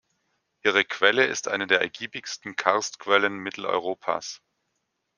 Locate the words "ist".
1.27-1.47